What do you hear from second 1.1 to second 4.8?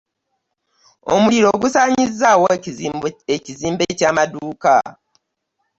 Omuliro gusanyizaawo ekizimbe kyamaduuka.